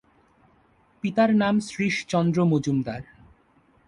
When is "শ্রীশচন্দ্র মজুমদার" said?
1.59-3.01